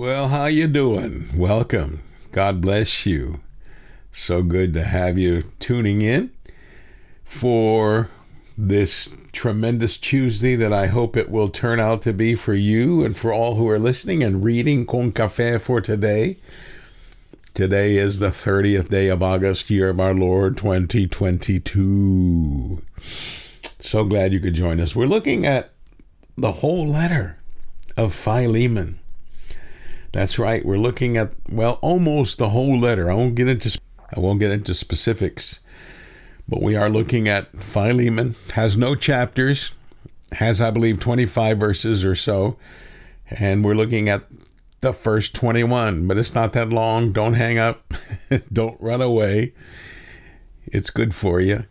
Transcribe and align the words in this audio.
Well, 0.00 0.28
how 0.28 0.46
you 0.46 0.66
doing? 0.66 1.28
Welcome. 1.36 2.00
God 2.32 2.62
bless 2.62 3.04
you. 3.04 3.40
So 4.14 4.42
good 4.42 4.72
to 4.72 4.82
have 4.82 5.18
you 5.18 5.42
tuning 5.58 6.00
in 6.00 6.30
for 7.22 8.08
this 8.56 9.14
tremendous 9.32 9.98
Tuesday 9.98 10.56
that 10.56 10.72
I 10.72 10.86
hope 10.86 11.18
it 11.18 11.28
will 11.28 11.50
turn 11.50 11.80
out 11.80 12.00
to 12.04 12.14
be 12.14 12.34
for 12.34 12.54
you 12.54 13.04
and 13.04 13.14
for 13.14 13.30
all 13.30 13.56
who 13.56 13.68
are 13.68 13.78
listening 13.78 14.22
and 14.22 14.42
reading 14.42 14.86
Con 14.86 15.12
Café 15.12 15.60
for 15.60 15.82
today. 15.82 16.38
Today 17.52 17.98
is 17.98 18.20
the 18.20 18.30
30th 18.30 18.88
day 18.88 19.08
of 19.08 19.22
August, 19.22 19.68
year 19.68 19.90
of 19.90 20.00
our 20.00 20.14
Lord 20.14 20.56
2022. 20.56 22.82
So 23.80 24.04
glad 24.04 24.32
you 24.32 24.40
could 24.40 24.54
join 24.54 24.80
us. 24.80 24.96
We're 24.96 25.04
looking 25.04 25.44
at 25.44 25.72
the 26.38 26.52
whole 26.52 26.86
letter 26.86 27.36
of 27.98 28.14
Philemon. 28.14 28.99
That's 30.12 30.38
right. 30.38 30.64
We're 30.64 30.78
looking 30.78 31.16
at 31.16 31.32
well, 31.48 31.78
almost 31.82 32.38
the 32.38 32.50
whole 32.50 32.78
letter. 32.78 33.10
I 33.10 33.14
won't 33.14 33.34
get 33.34 33.48
into 33.48 33.78
I 34.14 34.20
won't 34.20 34.40
get 34.40 34.50
into 34.50 34.74
specifics, 34.74 35.60
but 36.48 36.62
we 36.62 36.74
are 36.74 36.90
looking 36.90 37.28
at 37.28 37.62
Philemon. 37.62 38.34
Has 38.54 38.76
no 38.76 38.94
chapters. 38.94 39.72
Has 40.32 40.60
I 40.60 40.70
believe 40.70 41.00
25 41.00 41.58
verses 41.58 42.04
or 42.04 42.14
so, 42.14 42.56
and 43.28 43.64
we're 43.64 43.74
looking 43.74 44.08
at 44.08 44.22
the 44.80 44.92
first 44.92 45.34
21. 45.34 46.08
But 46.08 46.18
it's 46.18 46.34
not 46.34 46.52
that 46.54 46.70
long. 46.70 47.12
Don't 47.12 47.34
hang 47.34 47.58
up. 47.58 47.92
Don't 48.52 48.80
run 48.80 49.02
away. 49.02 49.52
It's 50.66 50.90
good 50.90 51.14
for 51.14 51.40
you. 51.40 51.64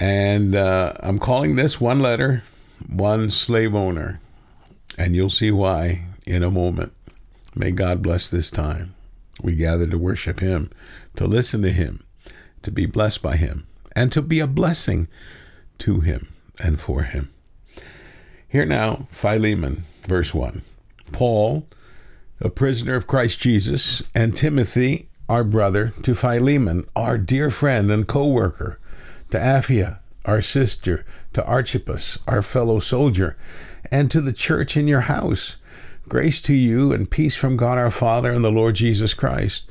And 0.00 0.54
uh, 0.54 0.94
I'm 1.00 1.18
calling 1.18 1.56
this 1.56 1.80
one 1.80 2.00
letter, 2.00 2.44
one 2.88 3.30
slave 3.30 3.74
owner, 3.74 4.20
and 4.96 5.16
you'll 5.16 5.30
see 5.30 5.50
why 5.50 6.04
in 6.24 6.42
a 6.42 6.50
moment. 6.50 6.92
May 7.58 7.72
God 7.72 8.04
bless 8.04 8.30
this 8.30 8.52
time. 8.52 8.94
We 9.42 9.56
gather 9.56 9.84
to 9.88 9.98
worship 9.98 10.38
Him, 10.38 10.70
to 11.16 11.26
listen 11.26 11.60
to 11.62 11.72
Him, 11.72 12.04
to 12.62 12.70
be 12.70 12.86
blessed 12.86 13.20
by 13.20 13.34
Him, 13.34 13.66
and 13.96 14.12
to 14.12 14.22
be 14.22 14.38
a 14.38 14.46
blessing 14.46 15.08
to 15.78 15.98
Him 15.98 16.28
and 16.60 16.80
for 16.80 17.02
Him. 17.02 17.30
Here 18.48 18.64
now, 18.64 19.08
Philemon, 19.10 19.82
verse 20.02 20.32
1. 20.32 20.62
Paul, 21.10 21.66
a 22.40 22.48
prisoner 22.48 22.94
of 22.94 23.08
Christ 23.08 23.40
Jesus, 23.40 24.04
and 24.14 24.36
Timothy, 24.36 25.08
our 25.28 25.42
brother, 25.42 25.92
to 26.02 26.14
Philemon, 26.14 26.86
our 26.94 27.18
dear 27.18 27.50
friend 27.50 27.90
and 27.90 28.06
co 28.06 28.28
worker, 28.28 28.78
to 29.30 29.36
Apphia, 29.36 29.98
our 30.24 30.42
sister, 30.42 31.04
to 31.32 31.44
Archippus, 31.44 32.20
our 32.28 32.40
fellow 32.40 32.78
soldier, 32.78 33.36
and 33.90 34.12
to 34.12 34.20
the 34.20 34.32
church 34.32 34.76
in 34.76 34.86
your 34.86 35.02
house 35.10 35.56
Grace 36.08 36.40
to 36.40 36.54
you 36.54 36.90
and 36.90 37.10
peace 37.10 37.36
from 37.36 37.58
God 37.58 37.76
our 37.76 37.90
Father 37.90 38.32
and 38.32 38.42
the 38.42 38.50
Lord 38.50 38.76
Jesus 38.76 39.12
Christ. 39.12 39.64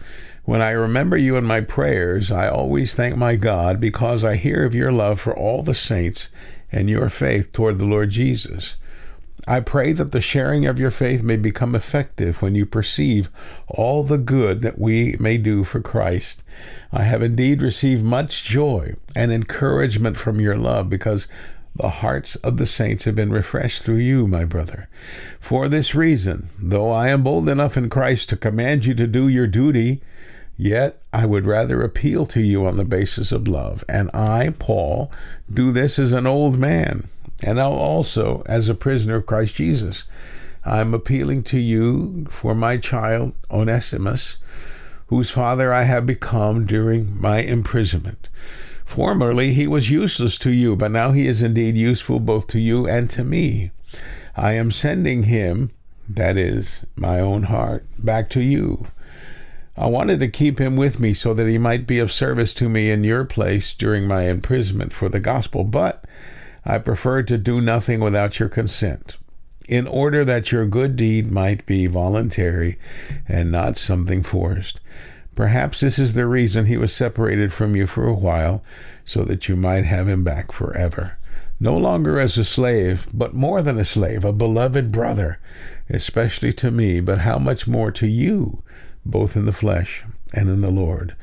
When 0.45 0.61
I 0.61 0.69
remember 0.69 1.17
you 1.17 1.35
in 1.35 1.43
my 1.43 1.61
prayers, 1.61 2.31
I 2.31 2.47
always 2.47 2.93
thank 2.93 3.17
my 3.17 3.35
God 3.35 3.79
because 3.79 4.23
I 4.23 4.35
hear 4.35 4.63
of 4.63 4.75
your 4.75 4.91
love 4.91 5.19
for 5.19 5.35
all 5.35 5.63
the 5.63 5.73
saints 5.73 6.29
and 6.71 6.91
your 6.91 7.09
faith 7.09 7.51
toward 7.53 7.79
the 7.79 7.85
Lord 7.85 8.11
Jesus. 8.11 8.75
I 9.47 9.61
pray 9.61 9.93
that 9.93 10.11
the 10.11 10.21
sharing 10.21 10.67
of 10.67 10.77
your 10.77 10.91
faith 10.91 11.23
may 11.23 11.37
become 11.37 11.73
effective 11.73 12.39
when 12.39 12.53
you 12.53 12.67
perceive 12.67 13.31
all 13.67 14.03
the 14.03 14.19
good 14.19 14.61
that 14.61 14.77
we 14.77 15.15
may 15.19 15.37
do 15.37 15.63
for 15.63 15.79
Christ. 15.79 16.43
I 16.91 17.03
have 17.03 17.23
indeed 17.23 17.63
received 17.63 18.03
much 18.03 18.43
joy 18.43 18.93
and 19.15 19.31
encouragement 19.31 20.17
from 20.17 20.39
your 20.39 20.57
love 20.57 20.87
because 20.87 21.27
the 21.77 21.89
hearts 21.89 22.35
of 22.37 22.57
the 22.57 22.65
saints 22.65 23.05
have 23.05 23.15
been 23.15 23.31
refreshed 23.31 23.83
through 23.83 23.97
you, 23.97 24.27
my 24.27 24.43
brother. 24.45 24.89
For 25.39 25.67
this 25.67 25.95
reason, 25.95 26.49
though 26.59 26.89
I 26.89 27.09
am 27.09 27.23
bold 27.23 27.47
enough 27.47 27.77
in 27.77 27.89
Christ 27.89 28.29
to 28.29 28.37
command 28.37 28.85
you 28.85 28.93
to 28.95 29.07
do 29.07 29.27
your 29.27 29.47
duty, 29.47 30.01
yet 30.57 31.01
I 31.13 31.25
would 31.25 31.45
rather 31.45 31.81
appeal 31.81 32.25
to 32.27 32.41
you 32.41 32.65
on 32.65 32.77
the 32.77 32.85
basis 32.85 33.31
of 33.31 33.47
love. 33.47 33.83
And 33.87 34.09
I, 34.13 34.53
Paul, 34.57 35.11
do 35.51 35.71
this 35.71 35.99
as 35.99 36.11
an 36.11 36.27
old 36.27 36.57
man, 36.57 37.07
and 37.43 37.57
now 37.57 37.71
also 37.71 38.43
as 38.47 38.67
a 38.67 38.75
prisoner 38.75 39.15
of 39.15 39.25
Christ 39.25 39.55
Jesus. 39.55 40.03
I 40.65 40.81
am 40.81 40.93
appealing 40.93 41.43
to 41.43 41.59
you 41.59 42.25
for 42.29 42.53
my 42.53 42.77
child, 42.77 43.33
Onesimus, 43.49 44.37
whose 45.07 45.29
father 45.29 45.71
I 45.71 45.83
have 45.83 46.05
become 46.05 46.65
during 46.65 47.19
my 47.21 47.39
imprisonment. 47.39 48.27
Formerly 48.87 49.53
he 49.53 49.67
was 49.67 49.91
useless 49.91 50.39
to 50.39 50.49
you, 50.49 50.75
but 50.75 50.91
now 50.91 51.11
he 51.11 51.27
is 51.27 51.43
indeed 51.43 51.75
useful 51.75 52.19
both 52.19 52.47
to 52.47 52.59
you 52.59 52.87
and 52.87 53.09
to 53.11 53.23
me. 53.23 53.69
I 54.35 54.53
am 54.53 54.71
sending 54.71 55.23
him, 55.23 55.71
that 56.09 56.37
is, 56.37 56.85
my 56.95 57.19
own 57.19 57.43
heart, 57.43 57.85
back 57.99 58.29
to 58.31 58.41
you. 58.41 58.87
I 59.75 59.87
wanted 59.87 60.19
to 60.21 60.29
keep 60.29 60.57
him 60.57 60.75
with 60.77 60.99
me 60.99 61.13
so 61.13 61.35
that 61.35 61.47
he 61.47 61.59
might 61.59 61.85
be 61.85 61.99
of 61.99 62.11
service 62.11 62.53
to 62.55 62.69
me 62.69 62.89
in 62.89 63.03
your 63.03 63.25
place 63.25 63.75
during 63.75 64.07
my 64.07 64.23
imprisonment 64.23 64.93
for 64.93 65.09
the 65.09 65.19
gospel, 65.19 65.63
but 65.63 66.03
I 66.65 66.79
preferred 66.79 67.27
to 67.27 67.37
do 67.37 67.61
nothing 67.61 67.99
without 67.99 68.39
your 68.39 68.49
consent, 68.49 69.17
in 69.67 69.85
order 69.85 70.23
that 70.25 70.51
your 70.51 70.65
good 70.65 70.95
deed 70.95 71.29
might 71.29 71.65
be 71.65 71.85
voluntary 71.87 72.79
and 73.27 73.51
not 73.51 73.77
something 73.77 74.23
forced. 74.23 74.79
Perhaps 75.37 75.81
this 75.81 75.99
is 75.99 76.15
the 76.15 76.25
reason 76.25 76.65
he 76.65 76.77
was 76.77 76.91
separated 76.91 77.53
from 77.53 77.75
you 77.75 77.85
for 77.85 78.07
a 78.07 78.13
while, 78.13 78.63
so 79.05 79.23
that 79.23 79.47
you 79.47 79.55
might 79.55 79.85
have 79.85 80.07
him 80.07 80.23
back 80.23 80.51
forever. 80.51 81.19
No 81.59 81.77
longer 81.77 82.19
as 82.19 82.39
a 82.39 82.43
slave, 82.43 83.07
but 83.13 83.35
more 83.35 83.61
than 83.61 83.77
a 83.77 83.85
slave, 83.85 84.25
a 84.25 84.33
beloved 84.33 84.91
brother, 84.91 85.37
especially 85.91 86.51
to 86.53 86.71
me, 86.71 86.99
but 87.01 87.19
how 87.19 87.37
much 87.37 87.67
more 87.67 87.91
to 87.91 88.07
you, 88.07 88.63
both 89.05 89.37
in 89.37 89.45
the 89.45 89.51
flesh 89.51 90.03
and 90.33 90.49
in 90.49 90.61
the 90.61 90.71
Lord. 90.71 91.15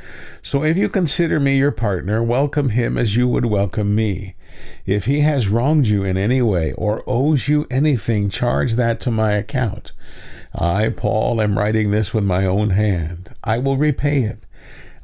So 0.44 0.62
if 0.62 0.76
you 0.76 0.88
consider 0.88 1.40
me 1.40 1.58
your 1.58 1.72
partner, 1.72 2.22
welcome 2.22 2.68
him 2.68 2.96
as 2.96 3.16
you 3.16 3.26
would 3.26 3.46
welcome 3.46 3.96
me. 3.96 4.36
If 4.86 5.06
he 5.06 5.22
has 5.22 5.48
wronged 5.48 5.88
you 5.88 6.04
in 6.04 6.16
any 6.16 6.40
way 6.40 6.72
or 6.74 7.02
owes 7.04 7.48
you 7.48 7.66
anything, 7.68 8.30
charge 8.30 8.74
that 8.74 9.00
to 9.00 9.10
my 9.10 9.32
account. 9.32 9.90
I, 10.54 10.88
Paul, 10.90 11.40
am 11.40 11.58
writing 11.58 11.90
this 11.90 12.14
with 12.14 12.24
my 12.24 12.46
own 12.46 12.70
hand. 12.70 13.34
I 13.42 13.58
will 13.58 13.76
repay 13.76 14.22
it. 14.22 14.38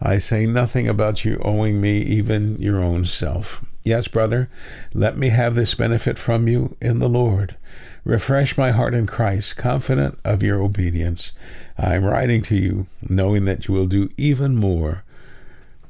I 0.00 0.18
say 0.18 0.46
nothing 0.46 0.88
about 0.88 1.24
you 1.24 1.40
owing 1.42 1.80
me 1.80 1.98
even 2.02 2.56
your 2.60 2.80
own 2.80 3.04
self. 3.04 3.64
Yes, 3.82 4.08
brother, 4.08 4.48
let 4.94 5.16
me 5.16 5.30
have 5.30 5.54
this 5.54 5.74
benefit 5.74 6.18
from 6.18 6.46
you 6.46 6.76
in 6.80 6.98
the 6.98 7.08
Lord. 7.08 7.56
Refresh 8.04 8.56
my 8.56 8.70
heart 8.70 8.94
in 8.94 9.06
Christ, 9.06 9.56
confident 9.56 10.18
of 10.24 10.42
your 10.42 10.62
obedience. 10.62 11.32
I 11.76 11.96
am 11.96 12.04
writing 12.04 12.42
to 12.42 12.56
you, 12.56 12.86
knowing 13.06 13.44
that 13.44 13.68
you 13.68 13.74
will 13.74 13.86
do 13.86 14.10
even 14.16 14.56
more 14.56 15.02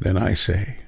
than 0.01 0.17
I 0.17 0.35
say. 0.35 0.79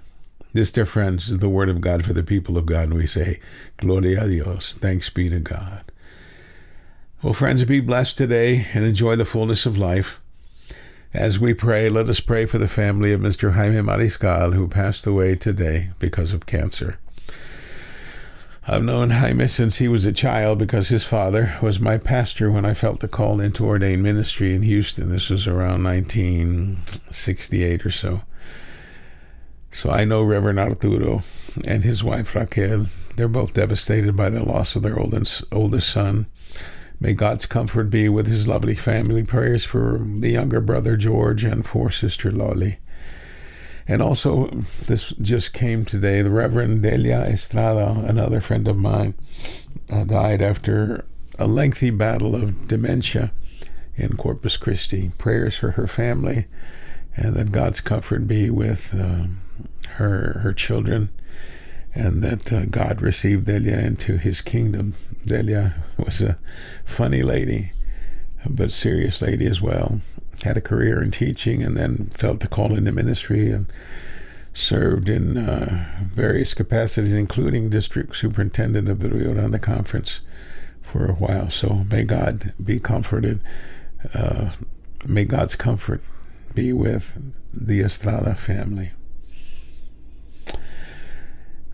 This, 0.53 0.73
dear 0.73 0.87
friends, 0.87 1.29
is 1.29 1.39
the 1.39 1.49
word 1.49 1.69
of 1.69 1.81
God 1.81 2.05
for 2.05 2.13
the 2.13 2.23
people 2.23 2.59
of 2.59 2.67
God, 2.67 2.85
and 2.85 2.95
we 2.95 3.07
say, 3.07 3.41
Gloria 3.79 4.25
a 4.25 4.29
Dios, 4.29 4.75
thanks 4.75 5.09
be 5.11 5.29
to 5.29 5.41
God. 5.41 5.83
Well, 7.23 7.33
friends, 7.33 7.65
be 7.65 7.79
blessed 7.79 8.19
today 8.19 8.67
and 8.75 8.85
enjoy 8.85 9.15
the 9.15 9.25
fullness 9.25 9.65
of 9.65 9.79
life. 9.79 10.21
As 11.15 11.39
we 11.39 11.55
pray, 11.55 11.89
let 11.89 12.09
us 12.09 12.19
pray 12.19 12.47
for 12.47 12.59
the 12.59 12.67
family 12.67 13.13
of 13.13 13.21
Mr. 13.21 13.53
Jaime 13.53 13.77
Mariscal, 13.77 14.55
who 14.55 14.67
passed 14.67 15.07
away 15.07 15.37
today 15.37 15.91
because 16.01 16.33
of 16.33 16.47
cancer. 16.47 16.99
I've 18.67 18.83
known 18.83 19.11
Jaime 19.11 19.47
since 19.47 19.79
he 19.79 19.87
was 19.87 20.05
a 20.05 20.13
child 20.13 20.59
because 20.59 20.89
his 20.89 21.05
father 21.05 21.57
was 21.63 21.79
my 21.79 21.97
pastor 21.97 22.51
when 22.51 22.65
I 22.65 22.75
felt 22.75 22.99
the 22.99 23.07
call 23.07 23.39
into 23.39 23.67
ordained 23.67 24.03
ministry 24.03 24.53
in 24.53 24.63
Houston. 24.63 25.09
This 25.09 25.31
was 25.31 25.47
around 25.47 25.85
1968 25.85 27.87
or 27.87 27.91
so. 27.93 28.23
So 29.71 29.91
I 29.91 30.05
know 30.05 30.25
Reverend 30.25 30.59
Arturo 30.59 31.23
and 31.69 31.85
his 31.85 32.03
wife 32.03 32.35
Raquel. 32.35 32.87
They're 33.15 33.29
both 33.29 33.55
devastated 33.55 34.17
by 34.17 34.29
the 34.29 34.43
loss 34.43 34.75
of 34.75 34.83
their 34.83 34.99
oldest, 34.99 35.45
oldest 35.53 35.89
son. 35.89 36.27
May 37.03 37.15
God's 37.15 37.47
comfort 37.47 37.91
be 37.91 38.09
with 38.09 38.29
his 38.29 38.47
lovely 38.47 38.77
family. 38.77 39.25
Prayers 39.25 39.65
for 39.65 40.01
the 40.01 40.31
younger 40.31 40.61
brother 40.61 40.97
George 40.97 41.43
and 41.43 41.67
for 41.67 41.91
sister 41.91 42.31
Lolly. 42.31 42.79
And 43.89 44.01
also, 44.01 44.47
this 44.87 45.11
just 45.21 45.53
came 45.53 45.85
today. 45.85 46.23
The 46.23 46.31
Reverend 46.31 46.85
Delia 46.85 47.23
Estrada, 47.23 48.05
another 48.07 48.41
friend 48.41 48.69
of 48.69 48.77
mine, 48.77 49.15
uh, 49.93 50.05
died 50.05 50.43
after 50.43 51.05
a 51.41 51.49
lengthy 51.49 51.91
battle 51.91 52.37
of 52.37 52.69
dementia 52.69 53.33
in 53.97 54.17
Corpus 54.17 54.57
Christi. 54.57 55.11
Prayers 55.19 55.57
for 55.57 55.73
her 55.73 55.89
family, 55.89 56.47
and 57.17 57.35
that 57.35 57.51
God's 57.51 57.81
comfort 57.81 58.29
be 58.29 58.49
with 58.49 58.95
uh, 58.95 59.25
her 59.95 60.39
her 60.45 60.53
children 60.53 61.09
and 61.95 62.23
that 62.23 62.53
uh, 62.53 62.65
God 62.67 63.03
received 63.03 63.47
Delia 63.47 63.79
into 63.79 64.17
his 64.17 64.41
kingdom. 64.41 64.95
Delia 65.25 65.75
was 65.99 66.23
a 66.23 66.37
funny 66.85 67.23
lady, 67.23 67.73
but 68.49 68.73
serious 68.73 69.21
lady 69.21 69.47
as 69.47 69.61
well. 69.61 70.01
Had 70.43 70.57
a 70.57 70.63
career 70.63 71.03
in 71.03 71.11
teaching 71.11 71.63
and 71.63 71.77
then 71.77 72.11
felt 72.15 72.41
the 72.41 72.49
call 72.49 72.75
into 72.75 72.93
ministry 72.93 73.51
and 73.51 73.67
served 74.55 75.09
in 75.09 75.37
uh, 75.39 76.09
various 76.15 76.55
capacities, 76.55 77.13
including 77.13 77.71
district 77.71 78.17
superintendent 78.17 78.89
of 78.89 79.01
the 79.01 79.09
Rio 79.09 79.35
Grande 79.35 79.63
Conference 79.63 80.21
for 80.83 81.07
a 81.07 81.15
while. 81.15 81.51
So 81.51 81.87
may 81.91 82.05
God 82.05 82.53
be 82.63 82.79
comforted. 82.79 83.41
Uh, 84.15 84.51
may 85.07 85.25
God's 85.25 85.55
comfort 85.55 86.03
be 86.55 86.73
with 86.73 87.17
the 87.53 87.81
Estrada 87.81 88.35
family. 88.35 88.93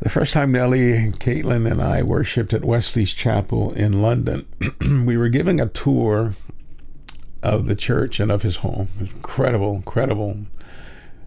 The 0.00 0.08
first 0.08 0.32
time 0.32 0.52
Nellie, 0.52 1.10
Caitlin, 1.10 1.68
and 1.68 1.82
I 1.82 2.02
worshipped 2.04 2.54
at 2.54 2.64
Wesley's 2.64 3.12
Chapel 3.12 3.72
in 3.72 4.00
London, 4.00 4.46
we 5.04 5.16
were 5.16 5.28
giving 5.28 5.60
a 5.60 5.66
tour 5.66 6.34
of 7.42 7.66
the 7.66 7.74
church 7.74 8.20
and 8.20 8.30
of 8.30 8.42
his 8.42 8.56
home. 8.56 8.88
Incredible, 9.00 9.74
incredible 9.74 10.36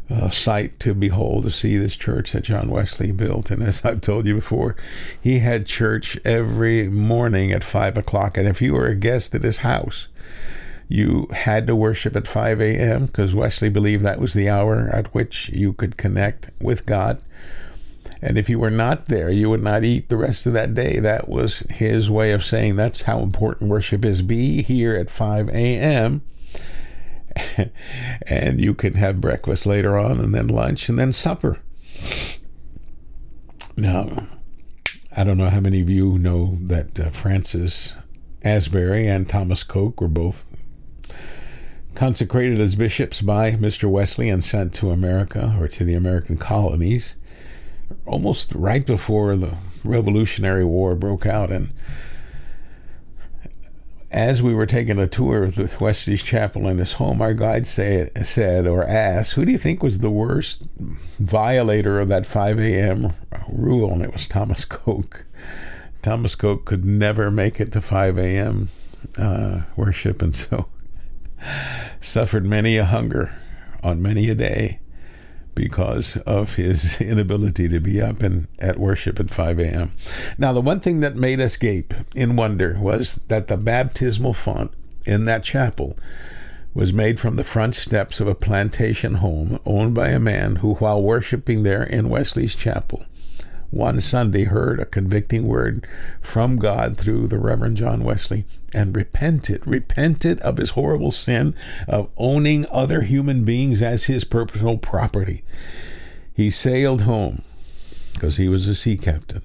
uh, 0.09 0.29
sight 0.29 0.79
to 0.79 0.93
behold 0.93 1.43
to 1.43 1.51
see 1.51 1.77
this 1.77 1.97
church 1.97 2.31
that 2.31 2.45
John 2.45 2.69
Wesley 2.69 3.11
built. 3.11 3.51
And 3.51 3.61
as 3.61 3.83
I've 3.83 3.99
told 3.99 4.25
you 4.25 4.35
before, 4.35 4.77
he 5.21 5.39
had 5.39 5.65
church 5.65 6.17
every 6.23 6.87
morning 6.87 7.51
at 7.51 7.65
five 7.65 7.97
o'clock. 7.97 8.37
And 8.37 8.47
if 8.47 8.61
you 8.61 8.73
were 8.73 8.87
a 8.87 8.95
guest 8.95 9.35
at 9.35 9.43
his 9.43 9.59
house, 9.59 10.07
you 10.87 11.27
had 11.33 11.67
to 11.67 11.75
worship 11.75 12.15
at 12.15 12.27
5 12.27 12.61
a.m. 12.61 13.05
because 13.05 13.33
Wesley 13.33 13.69
believed 13.69 14.03
that 14.03 14.19
was 14.19 14.33
the 14.33 14.49
hour 14.49 14.89
at 14.91 15.13
which 15.13 15.47
you 15.49 15.71
could 15.71 15.95
connect 15.95 16.49
with 16.59 16.85
God. 16.85 17.21
And 18.21 18.37
if 18.37 18.49
you 18.49 18.59
were 18.59 18.71
not 18.71 19.07
there, 19.07 19.31
you 19.31 19.49
would 19.49 19.63
not 19.63 19.83
eat 19.83 20.09
the 20.09 20.17
rest 20.17 20.45
of 20.45 20.53
that 20.53 20.75
day. 20.75 20.99
That 20.99 21.27
was 21.27 21.59
his 21.69 22.09
way 22.09 22.31
of 22.31 22.43
saying 22.43 22.75
that's 22.75 23.03
how 23.03 23.19
important 23.19 23.69
worship 23.69 24.05
is. 24.05 24.21
Be 24.21 24.61
here 24.61 24.95
at 24.95 25.09
5 25.09 25.49
a.m. 25.49 26.21
and 28.27 28.61
you 28.61 28.75
can 28.75 28.93
have 28.93 29.21
breakfast 29.21 29.65
later 29.65 29.97
on, 29.97 30.19
and 30.19 30.35
then 30.35 30.47
lunch, 30.47 30.87
and 30.87 30.99
then 30.99 31.13
supper. 31.13 31.57
Now, 33.75 34.27
I 35.15 35.23
don't 35.23 35.37
know 35.37 35.49
how 35.49 35.59
many 35.59 35.81
of 35.81 35.89
you 35.89 36.19
know 36.19 36.57
that 36.61 36.99
uh, 36.99 37.09
Francis 37.09 37.95
Asbury 38.43 39.07
and 39.07 39.27
Thomas 39.27 39.63
Coke 39.63 39.99
were 39.99 40.07
both 40.07 40.45
consecrated 41.95 42.59
as 42.59 42.75
bishops 42.75 43.21
by 43.21 43.51
Mr. 43.51 43.89
Wesley 43.89 44.29
and 44.29 44.43
sent 44.43 44.73
to 44.75 44.91
America 44.91 45.55
or 45.59 45.67
to 45.67 45.83
the 45.83 45.93
American 45.93 46.37
colonies 46.37 47.15
almost 48.05 48.53
right 48.53 48.85
before 48.85 49.35
the 49.35 49.55
Revolutionary 49.83 50.65
War 50.65 50.95
broke 50.95 51.25
out. 51.25 51.51
And 51.51 51.71
as 54.11 54.43
we 54.43 54.53
were 54.53 54.65
taking 54.65 54.99
a 54.99 55.07
tour 55.07 55.43
of 55.43 55.55
the 55.55 55.73
Wesley's 55.79 56.23
Chapel 56.23 56.67
and 56.67 56.79
his 56.79 56.93
home, 56.93 57.21
our 57.21 57.33
guide 57.33 57.65
say, 57.65 58.09
said 58.23 58.67
or 58.67 58.83
asked, 58.83 59.33
Who 59.33 59.45
do 59.45 59.51
you 59.51 59.57
think 59.57 59.81
was 59.81 59.99
the 59.99 60.09
worst 60.09 60.63
violator 61.19 61.99
of 61.99 62.09
that 62.09 62.25
5 62.25 62.59
a.m. 62.59 63.13
rule? 63.47 63.91
And 63.93 64.03
it 64.03 64.13
was 64.13 64.27
Thomas 64.27 64.65
Coke. 64.65 65.25
Thomas 66.01 66.35
Coke 66.35 66.65
could 66.65 66.83
never 66.83 67.29
make 67.31 67.59
it 67.59 67.71
to 67.73 67.81
5 67.81 68.17
a.m. 68.17 68.69
Uh, 69.17 69.61
worship, 69.75 70.21
and 70.21 70.35
so 70.35 70.67
suffered 72.01 72.45
many 72.45 72.77
a 72.77 72.85
hunger 72.85 73.33
on 73.83 74.01
many 74.01 74.29
a 74.29 74.35
day 74.35 74.79
because 75.55 76.17
of 76.17 76.55
his 76.55 76.99
inability 77.01 77.67
to 77.67 77.79
be 77.79 78.01
up 78.01 78.21
and 78.21 78.47
at 78.59 78.79
worship 78.79 79.19
at 79.19 79.29
5 79.29 79.59
a.m. 79.59 79.91
Now, 80.37 80.53
the 80.53 80.61
one 80.61 80.79
thing 80.79 80.99
that 81.01 81.15
made 81.15 81.39
us 81.39 81.57
gape 81.57 81.93
in 82.15 82.35
wonder 82.35 82.77
was 82.79 83.15
that 83.27 83.47
the 83.47 83.57
baptismal 83.57 84.33
font 84.33 84.71
in 85.05 85.25
that 85.25 85.43
chapel 85.43 85.97
was 86.73 86.93
made 86.93 87.19
from 87.19 87.35
the 87.35 87.43
front 87.43 87.75
steps 87.75 88.19
of 88.19 88.27
a 88.27 88.35
plantation 88.35 89.15
home 89.15 89.59
owned 89.65 89.93
by 89.93 90.09
a 90.09 90.19
man 90.19 90.57
who, 90.57 90.75
while 90.75 91.01
worshiping 91.01 91.63
there 91.63 91.83
in 91.83 92.09
Wesley's 92.09 92.55
chapel, 92.55 93.05
one 93.71 93.99
Sunday 94.01 94.43
heard 94.43 94.79
a 94.79 94.85
convicting 94.85 95.47
word 95.47 95.87
from 96.21 96.57
God 96.57 96.97
through 96.97 97.27
the 97.27 97.39
Reverend 97.39 97.77
John 97.77 98.03
Wesley 98.03 98.45
and 98.73 98.95
repented, 98.95 99.65
repented 99.65 100.39
of 100.41 100.57
his 100.57 100.71
horrible 100.71 101.11
sin 101.11 101.55
of 101.87 102.09
owning 102.17 102.65
other 102.69 103.01
human 103.01 103.43
beings 103.43 103.81
as 103.81 104.05
his 104.05 104.23
personal 104.23 104.77
property. 104.77 105.43
He 106.33 106.49
sailed 106.49 107.01
home 107.01 107.41
because 108.13 108.37
he 108.37 108.47
was 108.47 108.67
a 108.67 108.75
sea 108.75 108.97
captain 108.97 109.41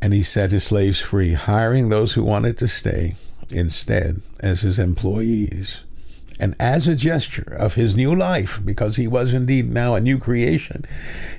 and 0.00 0.12
he 0.12 0.22
set 0.22 0.50
his 0.50 0.64
slaves 0.64 1.00
free, 1.00 1.32
hiring 1.32 1.88
those 1.88 2.12
who 2.12 2.22
wanted 2.22 2.58
to 2.58 2.68
stay 2.68 3.16
instead 3.50 4.20
as 4.40 4.60
his 4.60 4.78
employees. 4.78 5.84
And 6.40 6.56
as 6.58 6.88
a 6.88 6.96
gesture 6.96 7.54
of 7.58 7.74
his 7.74 7.96
new 7.96 8.14
life, 8.14 8.60
because 8.64 8.96
he 8.96 9.06
was 9.06 9.32
indeed 9.32 9.70
now 9.70 9.94
a 9.94 10.00
new 10.00 10.18
creation, 10.18 10.84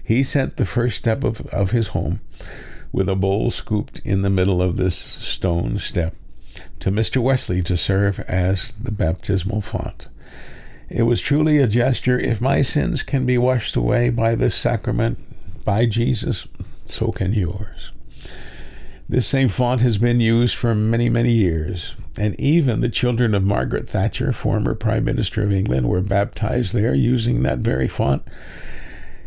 he 0.03 0.24
sent 0.24 0.57
the 0.57 0.65
first 0.65 0.97
step 0.97 1.24
of, 1.24 1.42
of 1.47 1.71
his 1.71 1.89
home 1.89 2.21
with 2.92 3.09
a 3.09 3.15
bowl 3.15 3.51
scooped 3.51 4.00
in 4.06 4.21
the 4.21 4.30
middle 4.30 4.62
of 4.62 4.77
this 4.77 4.95
stone 4.95 5.77
step 5.77 6.15
to 6.80 6.92
Mr. 6.92 7.21
Wesley 7.21 7.62
to 7.63 7.75
serve 7.75 8.19
as 8.21 8.71
the 8.74 8.92
baptismal 8.92 9.62
font. 9.62 10.07
It 10.89 11.03
was 11.03 11.19
truly 11.19 11.57
a 11.57 11.68
gesture. 11.68 12.19
If 12.19 12.39
my 12.39 12.62
sins 12.62 13.03
can 13.03 13.25
be 13.25 13.38
washed 13.38 13.75
away 13.75 14.09
by 14.12 14.36
this 14.36 14.56
sacrament, 14.56 15.18
by 15.65 15.88
Jesus, 15.88 16.48
so 16.86 17.12
can 17.12 17.33
yours. 17.33 17.91
This 19.07 19.28
same 19.28 19.50
font 19.50 19.81
has 19.81 20.00
been 20.00 20.19
used 20.19 20.56
for 20.56 20.74
many, 20.74 21.10
many 21.10 21.31
years, 21.31 21.96
and 22.18 22.40
even 22.40 22.81
the 22.81 22.90
children 22.90 23.36
of 23.36 23.44
Margaret 23.44 23.88
Thatcher, 23.88 24.34
former 24.34 24.74
Prime 24.74 25.06
Minister 25.06 25.44
of 25.44 25.54
England, 25.54 25.88
were 25.88 26.02
baptized 26.02 26.74
there 26.74 26.96
using 26.96 27.44
that 27.44 27.60
very 27.60 27.88
font. 27.88 28.24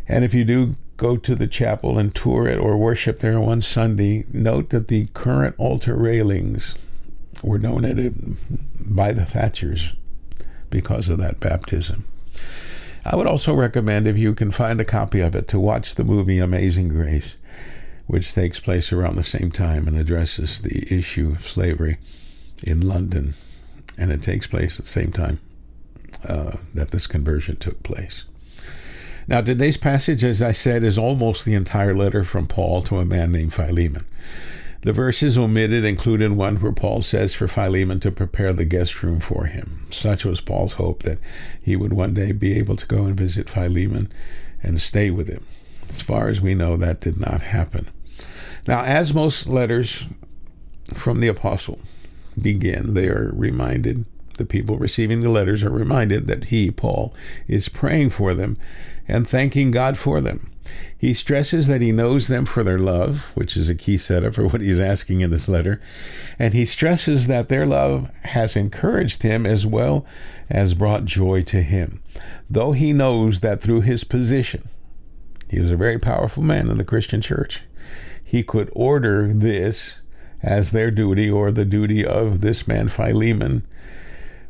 And 0.08 0.24
if 0.24 0.34
you 0.34 0.44
do 0.44 0.74
go 0.96 1.16
to 1.16 1.36
the 1.36 1.46
chapel 1.46 1.96
and 1.96 2.12
tour 2.12 2.48
it 2.48 2.58
or 2.58 2.76
worship 2.76 3.20
there 3.20 3.38
one 3.38 3.60
Sunday, 3.60 4.24
note 4.32 4.70
that 4.70 4.88
the 4.88 5.06
current 5.14 5.54
altar 5.58 5.94
railings 5.94 6.76
were 7.40 7.58
donated 7.58 8.36
by 8.80 9.12
the 9.12 9.22
Thatchers 9.22 9.94
because 10.70 11.08
of 11.08 11.18
that 11.18 11.38
baptism. 11.38 12.04
I 13.04 13.14
would 13.14 13.28
also 13.28 13.54
recommend, 13.54 14.08
if 14.08 14.18
you 14.18 14.34
can 14.34 14.50
find 14.50 14.80
a 14.80 14.84
copy 14.84 15.20
of 15.20 15.36
it, 15.36 15.46
to 15.48 15.60
watch 15.60 15.94
the 15.94 16.02
movie 16.02 16.40
Amazing 16.40 16.88
Grace 16.88 17.36
which 18.08 18.34
takes 18.34 18.58
place 18.58 18.92
around 18.92 19.14
the 19.16 19.22
same 19.22 19.52
time 19.52 19.86
and 19.86 19.96
addresses 19.96 20.62
the 20.62 20.92
issue 20.92 21.30
of 21.30 21.46
slavery 21.46 21.98
in 22.64 22.80
London. 22.80 23.34
And 23.96 24.10
it 24.10 24.22
takes 24.22 24.46
place 24.46 24.78
at 24.78 24.86
the 24.86 24.90
same 24.90 25.12
time 25.12 25.38
uh, 26.26 26.56
that 26.74 26.90
this 26.90 27.06
conversion 27.06 27.56
took 27.56 27.82
place. 27.82 28.24
Now, 29.28 29.42
today's 29.42 29.76
passage, 29.76 30.24
as 30.24 30.40
I 30.40 30.52
said, 30.52 30.82
is 30.82 30.96
almost 30.96 31.44
the 31.44 31.52
entire 31.52 31.94
letter 31.94 32.24
from 32.24 32.46
Paul 32.46 32.80
to 32.84 32.98
a 32.98 33.04
man 33.04 33.30
named 33.30 33.52
Philemon. 33.52 34.06
The 34.80 34.94
verses 34.94 35.36
omitted 35.36 35.84
included 35.84 36.32
one 36.32 36.56
where 36.56 36.72
Paul 36.72 37.02
says 37.02 37.34
for 37.34 37.46
Philemon 37.46 38.00
to 38.00 38.10
prepare 38.10 38.54
the 38.54 38.64
guest 38.64 39.02
room 39.02 39.20
for 39.20 39.44
him. 39.44 39.86
Such 39.90 40.24
was 40.24 40.40
Paul's 40.40 40.74
hope 40.74 41.02
that 41.02 41.18
he 41.60 41.76
would 41.76 41.92
one 41.92 42.14
day 42.14 42.32
be 42.32 42.58
able 42.58 42.76
to 42.76 42.86
go 42.86 43.04
and 43.04 43.14
visit 43.14 43.50
Philemon 43.50 44.10
and 44.62 44.80
stay 44.80 45.10
with 45.10 45.28
him. 45.28 45.44
As 45.90 46.00
far 46.00 46.28
as 46.28 46.40
we 46.40 46.54
know, 46.54 46.78
that 46.78 47.02
did 47.02 47.20
not 47.20 47.42
happen. 47.42 47.88
Now, 48.68 48.82
as 48.84 49.14
most 49.14 49.46
letters 49.46 50.06
from 50.92 51.20
the 51.20 51.28
apostle 51.28 51.78
begin, 52.40 52.92
they 52.92 53.08
are 53.08 53.32
reminded, 53.34 54.04
the 54.36 54.44
people 54.44 54.76
receiving 54.76 55.22
the 55.22 55.30
letters 55.30 55.62
are 55.62 55.70
reminded 55.70 56.26
that 56.26 56.44
he, 56.44 56.70
Paul, 56.70 57.14
is 57.46 57.70
praying 57.70 58.10
for 58.10 58.34
them 58.34 58.58
and 59.08 59.26
thanking 59.26 59.70
God 59.70 59.96
for 59.96 60.20
them. 60.20 60.50
He 60.98 61.14
stresses 61.14 61.66
that 61.68 61.80
he 61.80 61.92
knows 61.92 62.28
them 62.28 62.44
for 62.44 62.62
their 62.62 62.78
love, 62.78 63.30
which 63.34 63.56
is 63.56 63.70
a 63.70 63.74
key 63.74 63.96
setup 63.96 64.34
for 64.34 64.46
what 64.46 64.60
he's 64.60 64.78
asking 64.78 65.22
in 65.22 65.30
this 65.30 65.48
letter. 65.48 65.80
And 66.38 66.52
he 66.52 66.66
stresses 66.66 67.26
that 67.26 67.48
their 67.48 67.64
love 67.64 68.10
has 68.24 68.54
encouraged 68.54 69.22
him 69.22 69.46
as 69.46 69.64
well 69.64 70.04
as 70.50 70.74
brought 70.74 71.06
joy 71.06 71.42
to 71.44 71.62
him, 71.62 72.02
though 72.50 72.72
he 72.72 72.92
knows 72.92 73.40
that 73.40 73.62
through 73.62 73.80
his 73.80 74.04
position, 74.04 74.68
he 75.48 75.58
was 75.58 75.70
a 75.70 75.76
very 75.76 75.98
powerful 75.98 76.42
man 76.42 76.68
in 76.68 76.76
the 76.76 76.84
Christian 76.84 77.22
church 77.22 77.62
he 78.28 78.42
could 78.42 78.68
order 78.74 79.32
this 79.32 80.00
as 80.42 80.72
their 80.72 80.90
duty 80.90 81.30
or 81.30 81.50
the 81.50 81.64
duty 81.64 82.04
of 82.04 82.42
this 82.42 82.68
man 82.68 82.86
Philemon. 82.88 83.62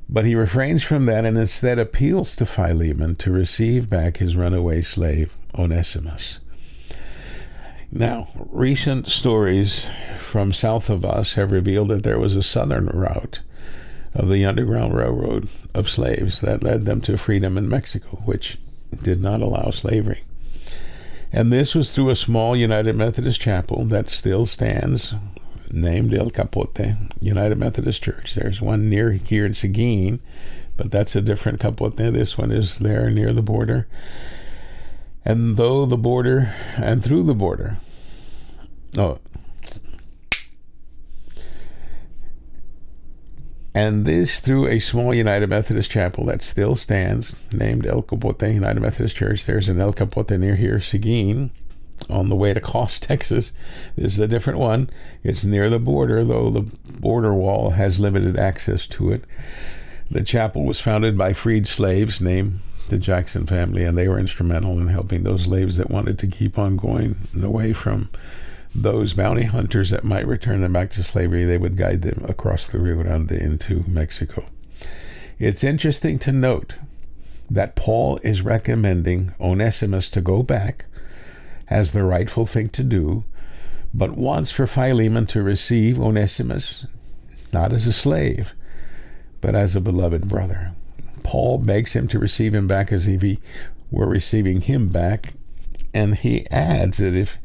But 0.08 0.24
he 0.24 0.34
refrains 0.34 0.82
from 0.82 1.06
that 1.06 1.24
and 1.24 1.38
instead 1.38 1.78
appeals 1.78 2.34
to 2.36 2.46
Philemon 2.46 3.14
to 3.16 3.30
receive 3.30 3.88
back 3.88 4.16
his 4.16 4.34
runaway 4.34 4.80
slave, 4.80 5.32
Onesimus. 5.56 6.40
Now, 7.92 8.26
recent 8.50 9.06
stories 9.06 9.86
from 10.16 10.52
south 10.52 10.90
of 10.90 11.04
us 11.04 11.34
have 11.34 11.52
revealed 11.52 11.90
that 11.90 12.02
there 12.02 12.18
was 12.18 12.34
a 12.34 12.42
southern 12.42 12.86
route 12.86 13.42
of 14.12 14.28
the 14.28 14.44
Underground 14.44 14.92
Railroad 14.92 15.48
of 15.72 15.88
slaves 15.88 16.40
that 16.40 16.64
led 16.64 16.84
them 16.84 17.00
to 17.02 17.16
freedom 17.16 17.56
in 17.56 17.68
Mexico, 17.68 18.22
which 18.24 18.58
did 19.04 19.22
not 19.22 19.40
allow 19.40 19.70
slavery. 19.70 20.22
And 21.32 21.52
this 21.52 21.74
was 21.74 21.94
through 21.94 22.10
a 22.10 22.16
small 22.16 22.56
United 22.56 22.96
Methodist 22.96 23.40
chapel 23.40 23.84
that 23.84 24.08
still 24.08 24.46
stands, 24.46 25.14
named 25.70 26.14
El 26.14 26.30
Capote 26.30 26.96
United 27.20 27.58
Methodist 27.58 28.02
Church. 28.02 28.34
There's 28.34 28.62
one 28.62 28.88
near 28.88 29.12
here 29.12 29.44
in 29.44 29.54
Seguin, 29.54 30.20
but 30.76 30.90
that's 30.90 31.14
a 31.14 31.20
different 31.20 31.60
Capote. 31.60 31.96
This 31.96 32.38
one 32.38 32.50
is 32.50 32.78
there 32.78 33.10
near 33.10 33.32
the 33.32 33.42
border. 33.42 33.86
And 35.24 35.56
though 35.56 35.84
the 35.84 35.98
border, 35.98 36.54
and 36.76 37.04
through 37.04 37.24
the 37.24 37.34
border, 37.34 37.76
oh, 38.96 39.18
And 43.74 44.04
this 44.04 44.40
through 44.40 44.66
a 44.66 44.78
small 44.78 45.14
United 45.14 45.48
Methodist 45.48 45.90
chapel 45.90 46.24
that 46.26 46.42
still 46.42 46.74
stands, 46.74 47.36
named 47.52 47.86
El 47.86 48.02
Capote 48.02 48.42
United 48.42 48.80
Methodist 48.80 49.16
Church. 49.16 49.44
There's 49.44 49.68
an 49.68 49.80
El 49.80 49.92
Capote 49.92 50.30
near 50.38 50.56
here, 50.56 50.80
Seguin, 50.80 51.50
on 52.08 52.28
the 52.28 52.36
way 52.36 52.54
to 52.54 52.60
Cost, 52.60 53.02
Texas. 53.04 53.52
This 53.96 54.14
is 54.14 54.18
a 54.18 54.28
different 54.28 54.58
one. 54.58 54.90
It's 55.22 55.44
near 55.44 55.68
the 55.68 55.78
border, 55.78 56.24
though 56.24 56.50
the 56.50 56.62
border 56.90 57.34
wall 57.34 57.70
has 57.70 58.00
limited 58.00 58.36
access 58.36 58.86
to 58.88 59.12
it. 59.12 59.24
The 60.10 60.22
chapel 60.22 60.64
was 60.64 60.80
founded 60.80 61.18
by 61.18 61.34
freed 61.34 61.68
slaves 61.68 62.20
named 62.20 62.60
the 62.88 62.98
Jackson 62.98 63.44
family, 63.44 63.84
and 63.84 63.96
they 63.96 64.08
were 64.08 64.18
instrumental 64.18 64.80
in 64.80 64.88
helping 64.88 65.22
those 65.22 65.44
slaves 65.44 65.76
that 65.76 65.90
wanted 65.90 66.18
to 66.18 66.26
keep 66.26 66.58
on 66.58 66.76
going 66.76 67.16
away 67.42 67.74
from 67.74 68.08
those 68.74 69.14
bounty 69.14 69.44
hunters 69.44 69.90
that 69.90 70.04
might 70.04 70.26
return 70.26 70.60
them 70.60 70.72
back 70.72 70.90
to 70.92 71.02
slavery. 71.02 71.44
They 71.44 71.58
would 71.58 71.76
guide 71.76 72.02
them 72.02 72.24
across 72.28 72.68
the 72.68 72.78
Rio 72.78 73.02
Grande 73.02 73.32
into 73.32 73.84
Mexico. 73.86 74.44
It's 75.38 75.64
interesting 75.64 76.18
to 76.20 76.32
note 76.32 76.76
that 77.50 77.76
Paul 77.76 78.18
is 78.22 78.42
recommending 78.42 79.32
Onesimus 79.40 80.10
to 80.10 80.20
go 80.20 80.42
back 80.42 80.84
as 81.68 81.92
the 81.92 82.02
rightful 82.02 82.46
thing 82.46 82.68
to 82.70 82.82
do, 82.82 83.24
but 83.94 84.16
wants 84.16 84.50
for 84.50 84.66
Philemon 84.66 85.26
to 85.26 85.42
receive 85.42 85.98
Onesimus 85.98 86.86
not 87.52 87.72
as 87.72 87.86
a 87.86 87.92
slave, 87.92 88.52
but 89.40 89.54
as 89.54 89.74
a 89.74 89.80
beloved 89.80 90.28
brother. 90.28 90.72
Paul 91.22 91.58
begs 91.58 91.92
him 91.92 92.08
to 92.08 92.18
receive 92.18 92.54
him 92.54 92.66
back 92.66 92.92
as 92.92 93.06
if 93.06 93.22
he 93.22 93.38
were 93.90 94.06
receiving 94.06 94.62
him 94.62 94.88
back. 94.88 95.34
And 95.94 96.16
he 96.16 96.48
adds 96.50 96.98
that 96.98 97.14
if 97.14 97.38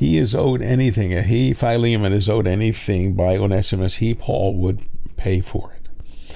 he 0.00 0.16
is 0.16 0.34
owed 0.34 0.62
anything, 0.62 1.10
he, 1.24 1.52
Philemon, 1.52 2.14
is 2.14 2.26
owed 2.26 2.46
anything 2.46 3.12
by 3.12 3.36
Onesimus, 3.36 3.96
he, 3.96 4.14
Paul, 4.14 4.54
would 4.54 4.80
pay 5.18 5.42
for 5.42 5.74
it. 5.74 6.34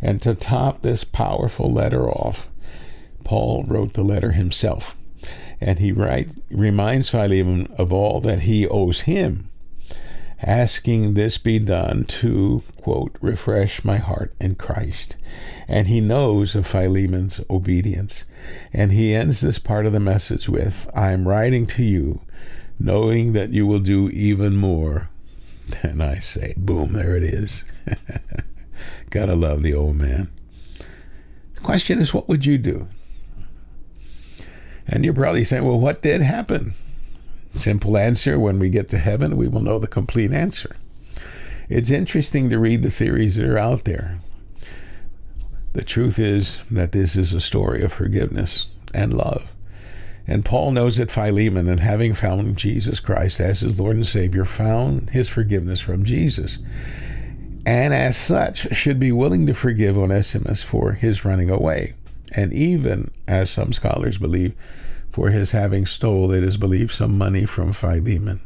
And 0.00 0.22
to 0.22 0.34
top 0.34 0.80
this 0.80 1.04
powerful 1.04 1.70
letter 1.70 2.10
off, 2.10 2.48
Paul 3.22 3.64
wrote 3.64 3.92
the 3.92 4.02
letter 4.02 4.32
himself. 4.32 4.96
And 5.60 5.78
he 5.78 5.92
write, 5.92 6.34
reminds 6.50 7.10
Philemon 7.10 7.66
of 7.76 7.92
all 7.92 8.22
that 8.22 8.40
he 8.40 8.66
owes 8.66 9.02
him 9.02 9.50
asking 10.44 11.12
this 11.12 11.36
be 11.36 11.58
done 11.58 12.04
to, 12.04 12.62
quote, 12.80 13.14
refresh 13.20 13.84
my 13.84 13.98
heart 13.98 14.32
in 14.40 14.54
Christ. 14.54 15.16
And 15.68 15.86
he 15.86 16.00
knows 16.00 16.54
of 16.54 16.66
Philemon's 16.66 17.42
obedience. 17.50 18.24
And 18.72 18.90
he 18.90 19.14
ends 19.14 19.42
this 19.42 19.58
part 19.58 19.84
of 19.84 19.92
the 19.92 20.00
message 20.00 20.48
with, 20.48 20.90
I 20.94 21.12
am 21.12 21.28
writing 21.28 21.66
to 21.68 21.82
you, 21.82 22.22
knowing 22.78 23.32
that 23.32 23.50
you 23.50 23.66
will 23.66 23.80
do 23.80 24.08
even 24.10 24.56
more 24.56 25.08
than 25.82 26.00
I 26.00 26.16
say. 26.16 26.54
Boom, 26.56 26.92
there 26.92 27.16
it 27.16 27.22
is. 27.22 27.64
Gotta 29.10 29.34
love 29.34 29.62
the 29.62 29.74
old 29.74 29.96
man. 29.96 30.28
The 31.54 31.60
question 31.60 31.98
is, 31.98 32.12
what 32.12 32.28
would 32.28 32.44
you 32.46 32.58
do? 32.58 32.88
And 34.86 35.04
you're 35.04 35.14
probably 35.14 35.44
saying, 35.44 35.64
well, 35.64 35.78
what 35.78 36.02
did 36.02 36.22
happen? 36.22 36.74
Simple 37.54 37.96
answer 37.96 38.38
when 38.38 38.58
we 38.58 38.70
get 38.70 38.88
to 38.90 38.98
heaven, 38.98 39.36
we 39.36 39.48
will 39.48 39.60
know 39.60 39.78
the 39.78 39.86
complete 39.86 40.32
answer. 40.32 40.76
It's 41.68 41.90
interesting 41.90 42.50
to 42.50 42.58
read 42.58 42.82
the 42.82 42.90
theories 42.90 43.36
that 43.36 43.48
are 43.48 43.58
out 43.58 43.84
there. 43.84 44.18
The 45.72 45.82
truth 45.82 46.18
is 46.18 46.60
that 46.70 46.92
this 46.92 47.16
is 47.16 47.32
a 47.32 47.40
story 47.40 47.82
of 47.82 47.92
forgiveness 47.92 48.66
and 48.92 49.14
love. 49.14 49.50
And 50.26 50.44
Paul 50.44 50.70
knows 50.70 50.96
that 50.96 51.10
Philemon, 51.10 51.68
and 51.68 51.80
having 51.80 52.14
found 52.14 52.56
Jesus 52.56 53.00
Christ 53.00 53.40
as 53.40 53.60
his 53.60 53.80
Lord 53.80 53.96
and 53.96 54.06
Savior, 54.06 54.44
found 54.44 55.10
his 55.10 55.28
forgiveness 55.28 55.80
from 55.80 56.04
Jesus. 56.04 56.58
And 57.66 57.92
as 57.92 58.16
such, 58.16 58.74
should 58.74 58.98
be 58.98 59.12
willing 59.12 59.46
to 59.46 59.54
forgive 59.54 59.98
Onesimus 59.98 60.62
for 60.62 60.92
his 60.92 61.24
running 61.24 61.50
away. 61.50 61.94
And 62.34 62.52
even, 62.52 63.10
as 63.28 63.50
some 63.50 63.72
scholars 63.72 64.18
believe, 64.18 64.54
for 65.12 65.30
his 65.30 65.52
having 65.52 65.86
stole, 65.86 66.32
it 66.32 66.42
is 66.42 66.56
believed, 66.56 66.92
some 66.92 67.18
money 67.18 67.44
from 67.44 67.72
Philemon. 67.72 68.40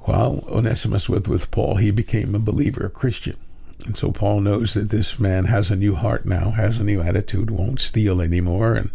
While 0.00 0.44
Onesimus 0.48 1.08
was 1.08 1.28
with 1.28 1.50
Paul, 1.50 1.76
he 1.76 1.90
became 1.90 2.34
a 2.34 2.38
believer, 2.38 2.86
a 2.86 2.90
Christian. 2.90 3.36
And 3.84 3.96
so 3.96 4.10
Paul 4.10 4.40
knows 4.40 4.74
that 4.74 4.90
this 4.90 5.18
man 5.18 5.44
has 5.44 5.70
a 5.70 5.76
new 5.76 5.94
heart 5.94 6.24
now, 6.24 6.50
has 6.52 6.78
a 6.78 6.84
new 6.84 7.02
attitude, 7.02 7.50
won't 7.50 7.80
steal 7.80 8.20
anymore, 8.20 8.74
and 8.74 8.90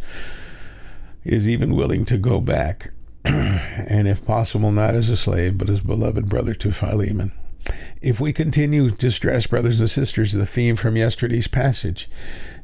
is 1.26 1.50
even 1.50 1.76
willing 1.76 2.06
to 2.06 2.18
go 2.18 2.40
back, 2.40 2.92
and 3.26 4.08
if 4.08 4.24
possible, 4.26 4.72
not 4.72 4.94
as 4.94 5.10
a 5.10 5.18
slave, 5.18 5.58
but 5.58 5.70
as 5.70 5.82
beloved 5.82 6.30
brother 6.30 6.54
to 6.54 6.72
Philemon. 6.72 7.32
If 8.00 8.20
we 8.20 8.32
continue 8.32 8.92
to 8.92 9.12
stress, 9.12 9.48
brothers 9.48 9.80
and 9.80 9.90
sisters, 9.90 10.34
the 10.34 10.46
theme 10.46 10.76
from 10.76 10.96
yesterday's 10.96 11.48
passage, 11.48 12.08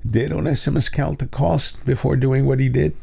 did 0.07 0.31
Onesimus 0.31 0.89
count 0.89 1.17
the 1.17 1.27
cost 1.27 1.83
before 1.85 2.15
doing 2.15 2.45
what 2.45 2.59
he 2.59 2.69
did? 2.69 2.95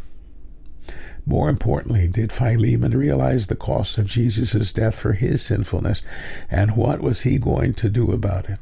More 1.26 1.50
importantly, 1.50 2.06
did 2.06 2.32
Philemon 2.32 2.96
realize 2.96 3.48
the 3.48 3.56
cost 3.56 3.98
of 3.98 4.06
Jesus' 4.06 4.72
death 4.72 4.98
for 4.98 5.14
his 5.14 5.42
sinfulness, 5.42 6.00
and 6.48 6.76
what 6.76 7.00
was 7.00 7.22
he 7.22 7.38
going 7.38 7.74
to 7.74 7.88
do 7.88 8.12
about 8.12 8.48
it? 8.48 8.58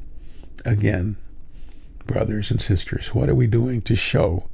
Again, 0.65 1.17
brothers 2.07 2.51
and 2.51 2.61
sisters, 2.61 3.15
what 3.15 3.29
are 3.29 3.35
we 3.35 3.47
doing 3.47 3.83
to 3.83 3.95
show 3.95 4.49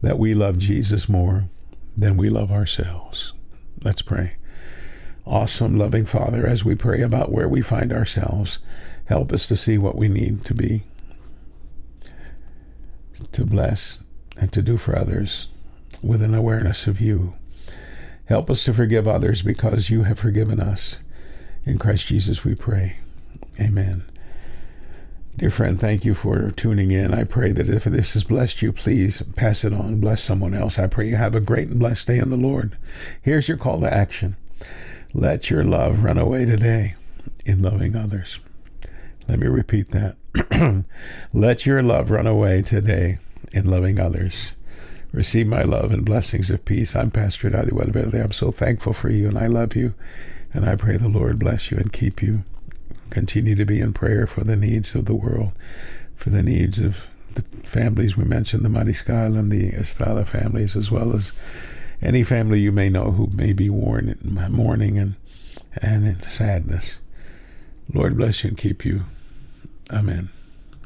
that 0.00 0.18
we 0.18 0.32
love 0.32 0.58
Jesus 0.58 1.08
more 1.08 1.44
than 1.98 2.16
we 2.16 2.30
love 2.30 2.52
ourselves? 2.52 3.32
Let's 3.82 4.02
pray. 4.02 4.36
Awesome, 5.26 5.76
loving 5.76 6.06
Father, 6.06 6.46
as 6.46 6.64
we 6.64 6.74
pray 6.74 7.02
about 7.02 7.32
where 7.32 7.48
we 7.48 7.60
find 7.60 7.92
ourselves, 7.92 8.58
help 9.06 9.32
us 9.32 9.46
to 9.48 9.56
see 9.56 9.76
what 9.76 9.96
we 9.96 10.08
need 10.08 10.44
to 10.46 10.54
be, 10.54 10.84
to 13.32 13.44
bless, 13.44 14.02
and 14.40 14.52
to 14.52 14.62
do 14.62 14.76
for 14.76 14.96
others 14.96 15.48
with 16.02 16.22
an 16.22 16.34
awareness 16.34 16.86
of 16.86 17.00
you. 17.00 17.34
Help 18.26 18.48
us 18.48 18.64
to 18.64 18.72
forgive 18.72 19.08
others 19.08 19.42
because 19.42 19.90
you 19.90 20.04
have 20.04 20.18
forgiven 20.18 20.60
us. 20.60 21.00
In 21.64 21.78
Christ 21.78 22.06
Jesus 22.06 22.44
we 22.44 22.54
pray. 22.54 22.96
Amen. 23.60 24.04
Dear 25.38 25.50
friend, 25.50 25.78
thank 25.78 26.04
you 26.04 26.14
for 26.14 26.50
tuning 26.50 26.90
in. 26.90 27.14
I 27.14 27.22
pray 27.22 27.52
that 27.52 27.68
if 27.68 27.84
this 27.84 28.14
has 28.14 28.24
blessed 28.24 28.60
you, 28.60 28.72
please 28.72 29.22
pass 29.36 29.62
it 29.62 29.72
on. 29.72 30.00
Bless 30.00 30.20
someone 30.20 30.52
else. 30.52 30.80
I 30.80 30.88
pray 30.88 31.06
you 31.06 31.14
have 31.14 31.36
a 31.36 31.40
great 31.40 31.68
and 31.68 31.78
blessed 31.78 32.08
day 32.08 32.18
in 32.18 32.30
the 32.30 32.36
Lord. 32.36 32.76
Here's 33.22 33.46
your 33.46 33.56
call 33.56 33.78
to 33.80 33.86
action 33.86 34.34
let 35.14 35.48
your 35.48 35.62
love 35.62 36.02
run 36.02 36.18
away 36.18 36.44
today 36.44 36.96
in 37.46 37.62
loving 37.62 37.94
others. 37.94 38.40
Let 39.28 39.38
me 39.38 39.46
repeat 39.46 39.92
that. 39.92 40.16
let 41.32 41.64
your 41.64 41.84
love 41.84 42.10
run 42.10 42.26
away 42.26 42.62
today 42.62 43.18
in 43.52 43.70
loving 43.70 44.00
others. 44.00 44.54
Receive 45.12 45.46
my 45.46 45.62
love 45.62 45.92
and 45.92 46.04
blessings 46.04 46.50
of 46.50 46.64
peace. 46.64 46.96
I'm 46.96 47.12
Pastor 47.12 47.48
Dadi 47.48 47.70
Weatherbetter. 47.70 48.24
I'm 48.24 48.32
so 48.32 48.50
thankful 48.50 48.92
for 48.92 49.08
you 49.08 49.28
and 49.28 49.38
I 49.38 49.46
love 49.46 49.76
you. 49.76 49.94
And 50.52 50.68
I 50.68 50.74
pray 50.74 50.96
the 50.96 51.08
Lord 51.08 51.38
bless 51.38 51.70
you 51.70 51.76
and 51.76 51.92
keep 51.92 52.22
you. 52.22 52.42
Continue 53.10 53.54
to 53.54 53.64
be 53.64 53.80
in 53.80 53.92
prayer 53.92 54.26
for 54.26 54.44
the 54.44 54.56
needs 54.56 54.94
of 54.94 55.06
the 55.06 55.14
world, 55.14 55.52
for 56.16 56.30
the 56.30 56.42
needs 56.42 56.78
of 56.78 57.06
the 57.34 57.42
families 57.62 58.16
we 58.16 58.24
mentioned, 58.24 58.64
the 58.64 58.68
Mariscal 58.68 59.38
and 59.38 59.50
the 59.50 59.70
Estrada 59.70 60.24
families, 60.24 60.76
as 60.76 60.90
well 60.90 61.14
as 61.14 61.32
any 62.02 62.22
family 62.22 62.60
you 62.60 62.72
may 62.72 62.88
know 62.88 63.12
who 63.12 63.28
may 63.32 63.52
be 63.52 63.70
worn, 63.70 64.08
in 64.08 64.52
mourning 64.52 64.98
and, 64.98 65.14
and 65.80 66.06
in 66.06 66.22
sadness. 66.22 67.00
Lord 67.92 68.16
bless 68.16 68.44
you 68.44 68.48
and 68.48 68.58
keep 68.58 68.84
you. 68.84 69.04
Amen. 69.90 70.28